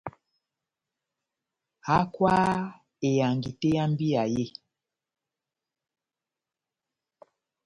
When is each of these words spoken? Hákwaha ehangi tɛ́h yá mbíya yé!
Hákwaha 1.87 2.59
ehangi 3.09 3.51
tɛ́h 3.59 3.73
yá 3.75 3.83
mbíya 3.91 4.23
yé! 4.35 4.45